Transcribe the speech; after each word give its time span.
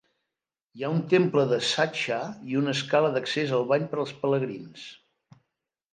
Hi 0.77 0.85
ha 0.85 0.89
un 0.93 1.01
temple 1.11 1.43
de 1.51 1.59
Sastha 1.73 2.17
i 2.53 2.57
un 2.63 2.73
escala 2.73 3.13
d'accés 3.17 3.53
al 3.59 3.69
bany 3.73 3.89
per 3.93 4.03
als 4.05 4.19
pelegrins. 4.25 4.89